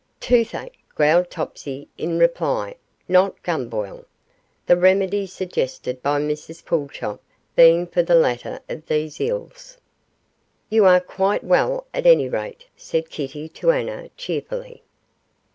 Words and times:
'Toothache,' 0.19 0.79
growled 0.95 1.29
Topsy, 1.29 1.87
in 1.95 2.17
reply, 2.17 2.73
'not 3.07 3.39
gumboil;' 3.43 4.03
the 4.65 4.75
remedy 4.75 5.27
suggested 5.27 6.01
by 6.01 6.19
Mrs 6.19 6.65
Pulchop 6.65 7.19
being 7.55 7.85
for 7.85 8.01
the 8.01 8.15
latter 8.15 8.61
of 8.67 8.87
these 8.87 9.21
ills. 9.21 9.77
'You 10.71 10.85
are 10.85 11.01
quite 11.01 11.43
well, 11.43 11.85
at 11.93 12.07
any 12.07 12.27
rate,' 12.27 12.65
said 12.75 13.11
Kitty 13.11 13.47
to 13.49 13.69
Anna, 13.69 14.09
cheerfully. 14.17 14.81